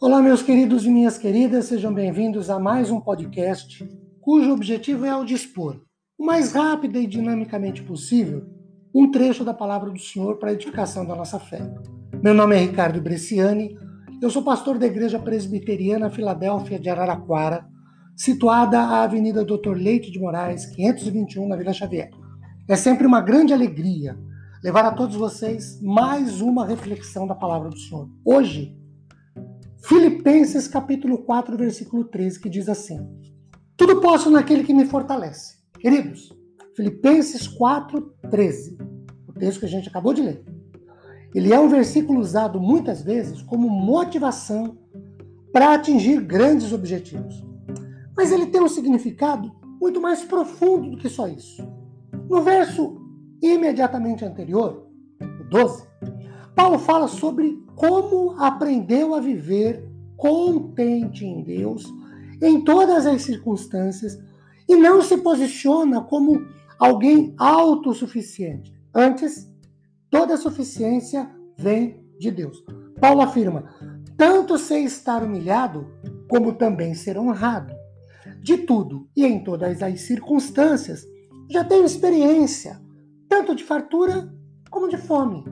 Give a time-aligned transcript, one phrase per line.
[0.00, 3.84] Olá, meus queridos e minhas queridas, sejam bem-vindos a mais um podcast
[4.20, 5.80] cujo objetivo é o dispor,
[6.16, 8.46] o mais rápido e dinamicamente possível,
[8.94, 11.58] um trecho da palavra do Senhor para a edificação da nossa fé.
[12.22, 13.76] Meu nome é Ricardo Bresciani,
[14.22, 17.66] eu sou pastor da Igreja Presbiteriana Filadélfia de Araraquara,
[18.16, 22.10] situada à Avenida Doutor Leite de Moraes, 521, na Vila Xavier.
[22.68, 24.16] É sempre uma grande alegria
[24.62, 28.08] levar a todos vocês mais uma reflexão da palavra do Senhor.
[28.24, 28.77] Hoje,
[29.82, 33.06] Filipenses capítulo 4, versículo 13, que diz assim:
[33.76, 35.56] Tudo posso naquele que me fortalece.
[35.78, 36.32] Queridos,
[36.74, 38.78] Filipenses 4, 13,
[39.28, 40.44] o texto que a gente acabou de ler.
[41.34, 44.78] Ele é um versículo usado muitas vezes como motivação
[45.52, 47.44] para atingir grandes objetivos.
[48.16, 51.62] Mas ele tem um significado muito mais profundo do que só isso.
[52.28, 53.00] No verso
[53.40, 54.88] imediatamente anterior,
[55.20, 55.87] o 12,
[56.58, 61.84] Paulo fala sobre como aprendeu a viver contente em Deus
[62.42, 64.18] em todas as circunstâncias
[64.68, 68.74] e não se posiciona como alguém autossuficiente.
[68.92, 69.48] Antes,
[70.10, 72.64] toda suficiência vem de Deus.
[73.00, 73.72] Paulo afirma:
[74.16, 75.86] tanto sei estar humilhado,
[76.28, 77.72] como também ser honrado.
[78.42, 81.06] De tudo e em todas as circunstâncias,
[81.48, 82.82] já tenho experiência,
[83.28, 84.28] tanto de fartura
[84.68, 85.44] como de fome,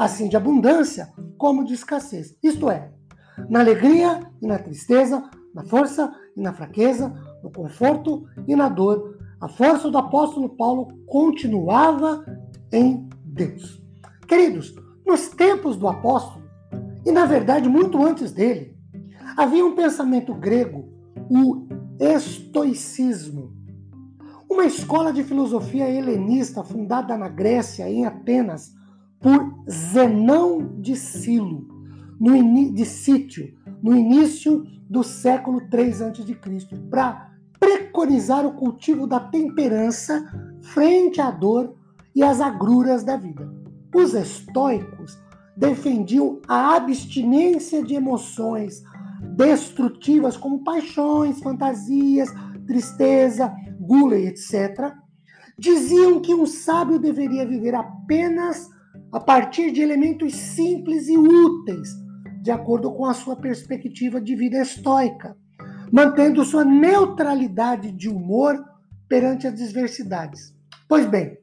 [0.00, 2.34] assim de abundância como de escassez.
[2.42, 2.90] Isto é,
[3.50, 5.22] na alegria e na tristeza,
[5.54, 7.12] na força e na fraqueza,
[7.42, 9.18] no conforto e na dor.
[9.38, 12.24] A força do apóstolo Paulo continuava
[12.72, 13.82] em Deus.
[14.26, 14.74] Queridos,
[15.06, 16.46] nos tempos do apóstolo,
[17.04, 18.74] e na verdade muito antes dele,
[19.36, 20.88] havia um pensamento grego,
[21.28, 21.66] o
[21.98, 23.52] estoicismo,
[24.48, 28.79] uma escola de filosofia helenista fundada na Grécia, em Atenas,
[29.20, 31.68] por Zenão de Silo,
[32.18, 40.24] no de Sítio, no início do século 3 a.C., para preconizar o cultivo da temperança
[40.62, 41.76] frente à dor
[42.14, 43.48] e às agruras da vida.
[43.94, 45.18] Os estoicos
[45.56, 48.82] defendiam a abstinência de emoções
[49.36, 52.30] destrutivas como paixões, fantasias,
[52.66, 54.94] tristeza, gula etc.
[55.58, 58.70] Diziam que um sábio deveria viver apenas
[59.12, 61.88] a partir de elementos simples e úteis,
[62.42, 65.36] de acordo com a sua perspectiva de vida estoica,
[65.92, 68.64] mantendo sua neutralidade de humor
[69.08, 70.54] perante as diversidades.
[70.88, 71.36] Pois bem,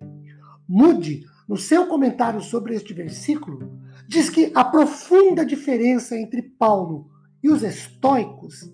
[0.68, 7.10] Moody, no seu comentário sobre este versículo, diz que a profunda diferença entre Paulo
[7.44, 8.72] e os estoicos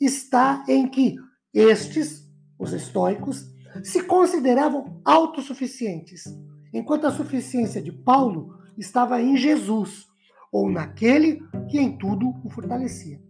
[0.00, 1.16] está em que
[1.52, 3.50] estes, os estoicos,
[3.82, 6.24] se consideravam autossuficientes,
[6.72, 10.06] enquanto a suficiência de Paulo estava em Jesus,
[10.52, 13.20] ou naquele que em tudo o fortalecia.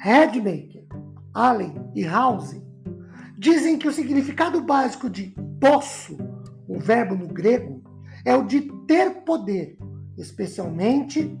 [0.00, 0.86] Redmaker,
[1.32, 2.60] Allen e House
[3.38, 6.16] dizem que o significado básico de posso,
[6.68, 7.82] o verbo no grego,
[8.24, 9.78] é o de ter poder,
[10.16, 11.38] especialmente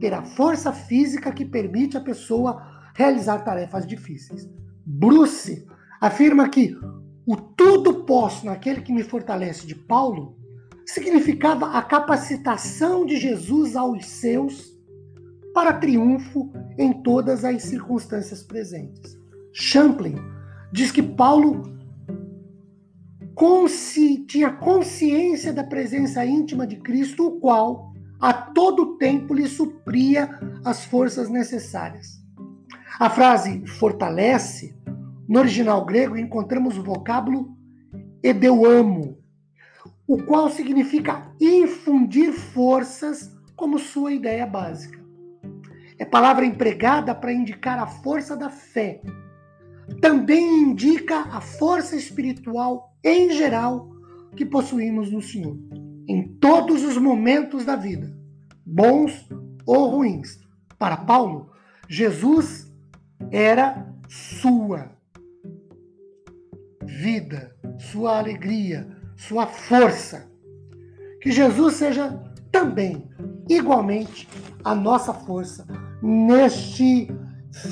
[0.00, 4.48] ter a força física que permite a pessoa realizar tarefas difíceis.
[4.84, 5.66] Bruce
[6.00, 6.76] afirma que
[7.26, 10.35] o tudo posso naquele que me fortalece de Paulo
[10.86, 14.74] significava a capacitação de Jesus aos seus
[15.52, 19.18] para triunfo em todas as circunstâncias presentes.
[19.52, 20.16] Champlin
[20.72, 21.76] diz que Paulo
[23.34, 30.38] consci, tinha consciência da presença íntima de Cristo, o qual a todo tempo lhe supria
[30.64, 32.22] as forças necessárias.
[32.98, 34.74] A frase fortalece,
[35.28, 37.54] no original grego encontramos o vocábulo
[38.22, 39.18] edeuamo,
[40.06, 45.04] o qual significa infundir forças como sua ideia básica.
[45.98, 49.00] É palavra empregada para indicar a força da fé.
[50.00, 53.90] Também indica a força espiritual em geral
[54.36, 55.56] que possuímos no Senhor,
[56.06, 58.14] em todos os momentos da vida,
[58.64, 59.26] bons
[59.64, 60.38] ou ruins.
[60.78, 61.50] Para Paulo,
[61.88, 62.70] Jesus
[63.30, 64.90] era sua
[66.84, 70.30] vida, sua alegria, sua força.
[71.20, 72.22] Que Jesus seja
[72.52, 73.08] também,
[73.48, 74.28] igualmente,
[74.64, 75.66] a nossa força
[76.02, 77.08] neste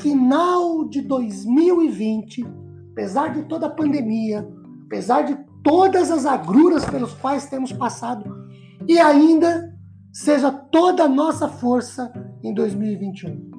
[0.00, 2.44] final de 2020,
[2.92, 4.48] apesar de toda a pandemia,
[4.86, 8.48] apesar de todas as agruras pelos quais temos passado,
[8.86, 9.74] e ainda
[10.12, 12.12] seja toda a nossa força
[12.42, 13.50] em 2021.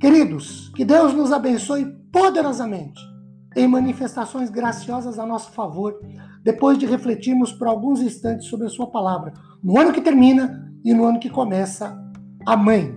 [0.00, 3.00] Queridos, que Deus nos abençoe poderosamente
[3.56, 5.98] em manifestações graciosas a nosso favor,
[6.46, 10.94] depois de refletirmos por alguns instantes sobre a Sua palavra, no ano que termina e
[10.94, 12.00] no ano que começa.
[12.46, 12.96] Amém.